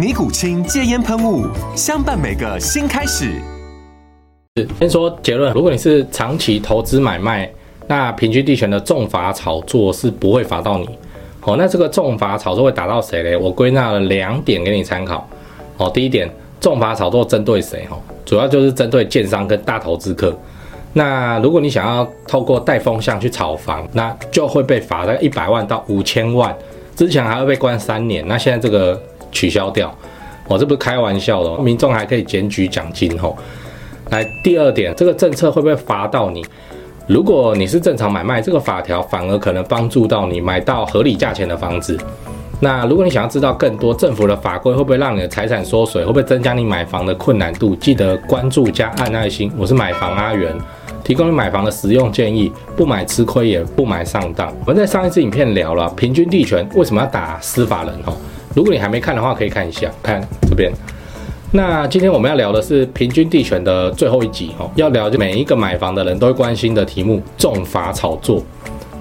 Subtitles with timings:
[0.00, 1.46] 尼古清戒烟喷雾，
[1.76, 3.34] 相伴每个新开始。
[4.78, 7.50] 先说结论，如果你是长期投资买卖，
[7.86, 10.88] 那平均地权的重罚炒作是不会罚到你。
[11.42, 13.36] 哦，那这个重罚炒作会打到谁嘞？
[13.36, 15.28] 我归纳了两点给你参考。
[15.76, 16.30] 哦，第一点，
[16.62, 17.86] 重罚炒作针对谁？
[17.90, 20.34] 哦，主要就是针对建商跟大投资客。
[20.94, 26.56] 那如果你想要透过带风向去炒房，那就会被罚在一百万到五千万，
[26.96, 28.26] 之前还会被关三年。
[28.26, 28.98] 那现在这个。
[29.30, 29.94] 取消掉，
[30.48, 33.36] 我、这不是开玩笑的，民众还可以检举奖金吼。
[34.10, 36.44] 来，第二点，这个政策会不会罚到你？
[37.06, 41.98] 如果你是正常买卖，这个法条反而可能帮助到你买到合理价钱的房子。
[42.60, 47.74] 那如果你想要知道更多政府的法规会不会让你的财产缩水，会不会增加你买房的困难度？
[47.76, 49.50] 记得关注加按爱心。
[49.56, 50.54] 我是买房阿元，
[51.02, 54.52] 提供你买房的实用建议，不买吃亏也不买上当。
[54.60, 58.16] 我们在上一次影片聊了平均地权为什么要打司法人吼。
[58.54, 60.72] 如果你还没看的话，可以看一下，看这边。
[61.52, 68.42] 那今天我们要聊的是平均地权的最后一集哦，要聊就每一个买房的人都会关心的题目——重罚炒作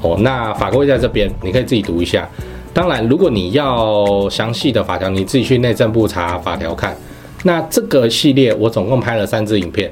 [0.00, 0.16] 哦。
[0.20, 2.28] 那法规在这边，你可以自己读一下。
[2.72, 6.96] 当然，如果你要详细的法条，你自己去内政部查法条看。
[7.42, 9.90] 那这个系列我总共拍了三支影片，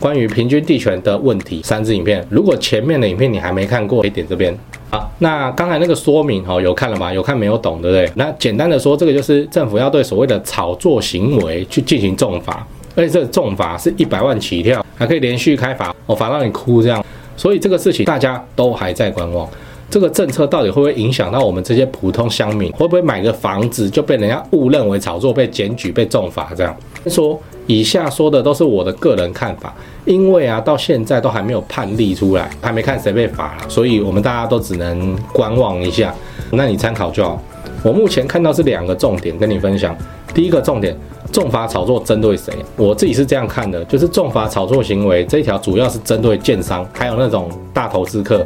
[0.00, 2.26] 关于平均地权的问题，三支影片。
[2.30, 4.56] 如果前面的影片你还没看过，可以点这边。
[4.92, 7.10] 好，那刚才那个说明哦，有看了吗？
[7.10, 8.12] 有看没有懂，对不对？
[8.14, 17.02] 那简单的说，这个就是政府要对所谓的炒作行为去进行重罚，而且这个重罚是一百万起跳，还可以连续开罚，我罚到你哭这样。
[17.38, 19.48] 所以这个事情大家都还在观望，
[19.92, 22.72] 这个政策到底会不会影响到我们这些普通乡民？
[22.72, 26.74] 会不会买个房子就被人家误认为炒作，被检举、被重罚这样？
[27.08, 27.38] 说。
[27.68, 29.72] 以下说的都是我的个人看法，
[30.04, 36.12] 因为啊，到现在都还没有判例出来，还没看谁被罚了，所以我们大家都只能观望一下。
[36.50, 37.40] 那你参考就好。
[37.84, 39.96] 我目前看到是两个重点跟你分享。
[40.34, 40.96] 第一个重点，
[41.30, 42.52] 重罚炒作针对谁？
[42.76, 48.44] 我自己是这样看的，就是重罚炒作行为这一条主要是针对建商，还有那种大投资客。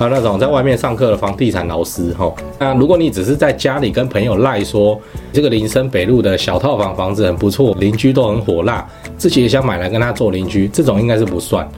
[0.00, 4.98] 还有那种在外面上课的房地产老师，哈，那如果你只是在家里跟朋友赖说
[5.30, 8.82] 这个林森北路的小套房房子很不错，邻居都很火辣，
[9.18, 11.68] 自己也想买来跟他做邻居，这种应该是不算。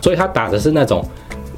[0.00, 1.04] 所以他打的是那种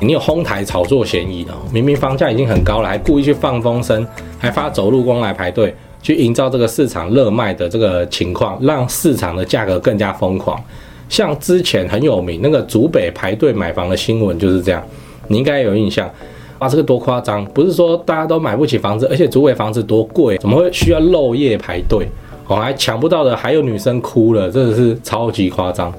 [0.00, 4.06] 你有哄抬炒作嫌疑的，明明房价已经很高了，还故意去放风声，
[4.38, 10.58] 还发走路工来排队，去营造这个市场热卖的这个情况，让市场的价格更加疯狂。
[11.06, 14.82] 像之前很有名那个竹北排队买房的新闻就是这样。
[15.28, 16.10] 你应该有印象，
[16.58, 17.44] 啊，这个多夸张！
[17.46, 22.06] 不是说大家都买不起房子，而且竹北房子多贵，怎么会需要漏夜排队？
[22.46, 25.92] 哦，还抢不到的，还有女生哭了，真的是超级夸张。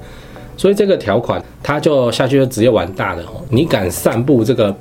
[0.57, 3.43] 所以这个条款，他就下去就直接玩大的哦！
[3.49, 4.73] 你敢散布这个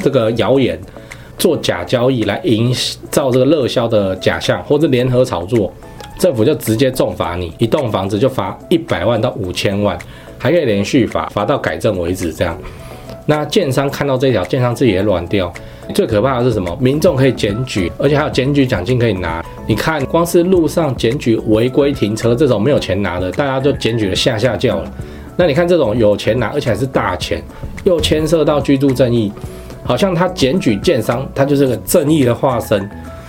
[0.00, 0.78] 这个谣言，
[1.38, 2.70] 做假交易来营
[3.10, 5.72] 造这个热销的假象，或者联合炒作，
[6.18, 9.98] 政府就直接重罚你，一栋房子就罚一百万到五千万，
[10.38, 12.58] 还可以连续罚，罚到改正为止，这样。
[13.26, 15.52] 那建商看到这条，建商自己也软掉。
[15.94, 16.76] 最可怕的是什么？
[16.80, 19.44] 民众可以检举，而且还有检举奖金可以拿。
[19.66, 24.90] 你看，光是路上检举违规停车这种没有钱拿的，大家就检举了吓吓叫了。
[25.36, 27.42] 那你看这种有钱拿，而且还是大钱，
[27.84, 29.30] 又牵涉到居住正义，
[29.82, 32.80] 好像他检举建商，他就是个正义的化身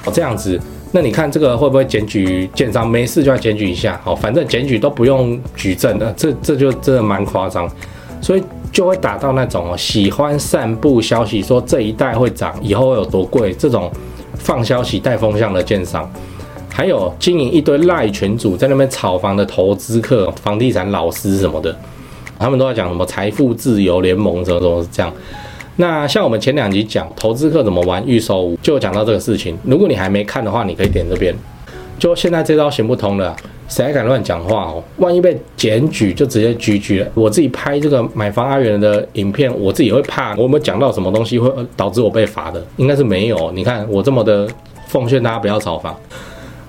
[0.06, 0.12] 哦。
[0.14, 0.60] 这样子，
[0.92, 2.88] 那你看这个会不会检举建商？
[2.88, 7.70] 没事就要检举一下，好，反正检举都不用举证的，这这就真的蛮夸张。
[8.22, 8.44] 所以。
[8.74, 13.90] 就会打到那种，喜欢散布消息说这一代会涨，以后会有多贵，这种
[14.34, 16.12] 放消息带风向的建商，
[16.70, 21.74] 还有经营一堆赖群组在那边炒房的投资客、房地产老师什么的，
[22.40, 25.14] 他们都在讲什么财富自由联盟，什么什么这样。
[25.76, 29.56] 那像我们前两集讲投资客怎么玩预售，就讲到这个事情。
[29.64, 31.36] 如果你还没看的话，你可以点这边。
[32.00, 33.36] 就现在这招行不通了。
[33.70, 34.84] 谁还敢乱讲话哦？
[34.98, 37.08] 万一被检举，就直接拘拘了。
[37.14, 42.64] 我自己拍这个买房阿元的影片，我自己会怕，我有没有讲到什么东西会导致我被罚的？
[42.78, 43.52] 应该是没有。
[43.52, 44.48] 你看我这么的
[44.88, 45.96] 奉劝大家不要炒房。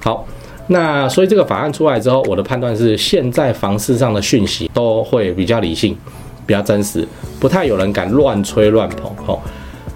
[0.00, 0.26] 好，
[0.68, 5.96] 那所以这个法案出来之后，我的判断是，现在房市上的讯息都会比较理性，
[6.46, 7.06] 比较真实，
[7.38, 9.10] 不太有人敢乱吹乱捧。
[9.26, 9.38] 哦，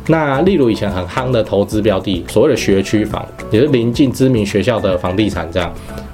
[0.09, 5.73] 那例如以前很夯的投资标的，所谓的学区房，也是临近知名学校的房地产这样。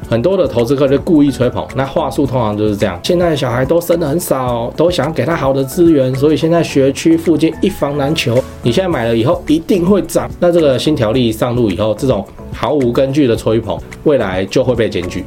[0.08, 3.00] 很多的投资客就故意吹捧，那话术通常就是这样。
[3.02, 8.42] 现在小孩都生得很少，都想给他好的资源，所以现在学区附近一房难求。
[8.62, 10.30] 你现在买了以后一定会涨。
[10.38, 15.24] 那这个新条例上路以后，这种毫无根据的吹捧，未来就会被检举。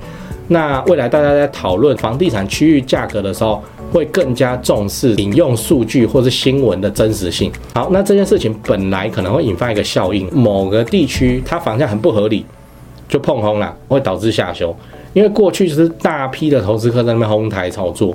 [0.48, 7.52] 那未来大家在讨论房地产区域价格的时候，会更加重视引用数据或是新闻的真实性。
[7.74, 12.46] 好，那这件事情本来可能会引发一个效应，某个地区它房价很不合理。
[13.08, 14.76] 就碰轰了，会导致下修，
[15.14, 18.14] 因为过去就是大批的投资客在那边哄抬炒作，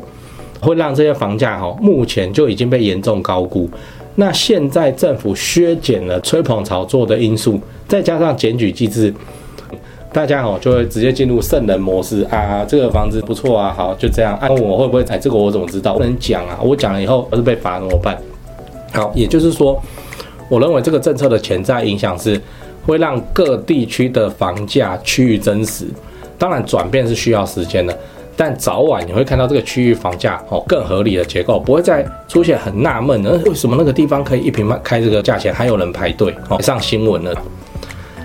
[0.60, 3.68] 会让这些房价哈目前就已经被严重高估。
[4.16, 7.58] 那现在政府削减了吹捧炒作的因素，
[7.88, 9.12] 再加上检举机制，
[10.12, 14.38] 大家哦就会直接进入圣人模式啊，这个房子不错啊，好就这样。
[14.50, 15.36] 问我会不会踩这个？
[15.36, 15.94] 我怎么知道？
[15.94, 18.18] 不能讲啊，我讲了以后要是被罚怎么办？
[18.92, 19.80] 好，也就是说，
[20.50, 22.38] 我认为这个政策的潜在影响是。
[22.84, 25.86] 会让各地区的房价趋于真实，
[26.38, 27.96] 当然转变是需要时间的，
[28.36, 37.32] 但早晚你会看到这个区域房价哦更合理的结构，不会再出现很纳闷，呃为什么那个地方可以一平卖开这个价钱，还有人排队哦上新闻了。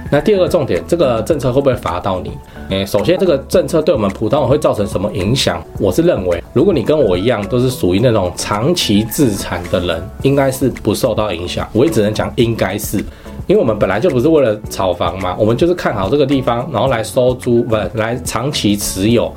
[0.10, 2.32] 那第二个重点，这个政策会不会罚到你？
[2.70, 5.62] 诶，首先这个政策对我们普通人会造成什么影响？
[5.80, 11.68] 我是认为，如果你跟我一样都是属于那种长期自产的人，应该是不受到影响。
[11.74, 13.04] 我也只能讲应该是。
[13.48, 19.34] 因为我们本来就不是为了炒房嘛，我们就是看好这个地方，然后来收租，不来长期持有，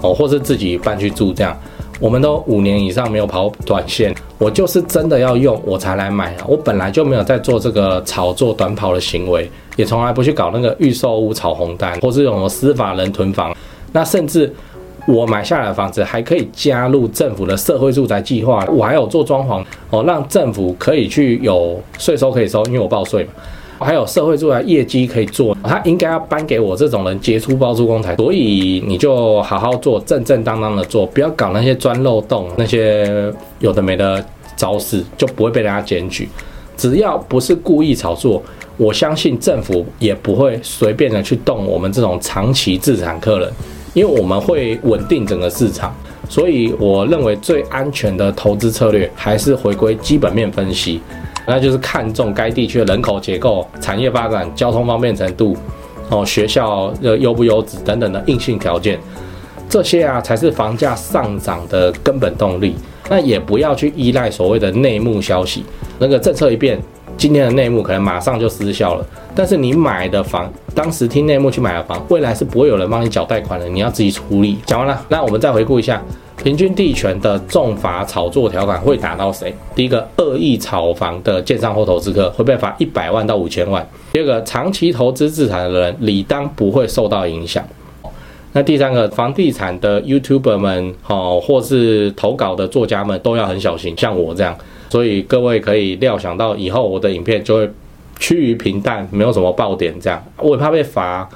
[0.00, 1.56] 哦，或是自己搬去住这样。
[2.00, 6.44] 我们都五年以上没有跑短线，我就是真的要用我才来买啊。
[6.48, 13.56] 我本来就没有在做这个炒作短跑的行为，也从来不去搞那个预售屋炒红单，或是有什么司法人囤房。
[13.92, 14.52] 那甚至
[15.06, 23.30] 我买下来的房子还可以加入政府的社会住宅计划，我还有做装潢哦，让政府可以去有税收可以收，因为我报税嘛。
[23.80, 34.24] 还有社会住宅业绩可以做，他应该要颁给我这种人杰出包租公才，所以你就好好做，正正当当的做，不要搞那些钻漏洞、那些有的没的
[34.56, 36.28] 招式，就不会被人家检举。
[36.76, 38.42] 只要不是故意炒作，
[38.76, 43.52] 我相信政府也不会随便的去动我们这种长期自产客人，
[43.94, 45.94] 因为我们会稳定整个市场。
[46.28, 51.00] 所以我认为最安全的投资策略还是回归基本面分析。
[51.46, 55.54] 那就是看重该地区的人口结构、产业发展、交通方便程度，
[56.08, 58.98] 哦，学校的优不优质等等的硬性条件，
[59.68, 62.74] 这些啊才是房价上涨的根本动力。
[63.10, 65.62] 那也不要去依赖所谓的内幕消息，
[65.98, 66.80] 那个政策一变，
[67.16, 69.06] 今天的内幕可能马上就失效了。
[69.34, 74.58] 但是你买的房，当时听内幕去买的房，未来是不会有人帮你缴贷款的，你要自己处理。
[74.66, 76.02] 讲完了，那我们再回顾一下。
[76.42, 79.54] 平均地权的重罚炒作条款会打到谁？
[79.74, 83.86] 第一个，恶意炒房的建商或投资客会被罚一百万到五千万。
[84.12, 87.64] 第二个，长期投资资产的人理当不会受到影响。
[88.52, 94.54] 那第三个，房地产的 YouTuber 们，哦，或是投稿的作家们都要很小心，像我这样。
[94.88, 97.70] 所以各位可以料想到，以后我的影片就会
[98.18, 101.28] 趋于平淡，没有什么爆点，这样我也怕被罚。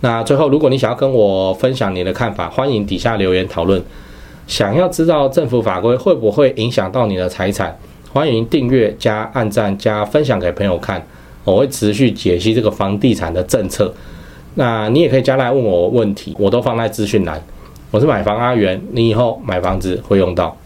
[0.00, 3.82] 那最后，如果你想要跟我分享你的看法，欢迎底下留言讨论。
[4.46, 7.76] 想要知道政府法规会不会影响到你的财产，
[8.12, 11.04] 欢迎订阅加按赞加分享给朋友看，
[11.44, 13.92] 我会持续解析这个房地产的政策。
[14.54, 17.42] 那你也可以加来问我问题，我都放在资讯栏。
[17.90, 20.56] 我是买房阿元，你以后买房子会用到。